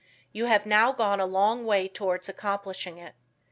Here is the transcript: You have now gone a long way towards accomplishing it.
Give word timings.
You 0.31 0.45
have 0.47 0.65
now 0.65 0.91
gone 0.93 1.19
a 1.19 1.27
long 1.27 1.63
way 1.63 1.87
towards 1.87 2.27
accomplishing 2.27 2.97
it. 2.97 3.13